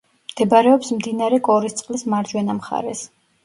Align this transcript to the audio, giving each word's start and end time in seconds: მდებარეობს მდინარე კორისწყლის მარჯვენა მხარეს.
მდებარეობს 0.29 0.89
მდინარე 0.95 1.41
კორისწყლის 1.49 2.07
მარჯვენა 2.17 2.61
მხარეს. 2.65 3.09